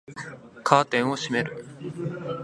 [0.63, 1.63] カーテンを閉める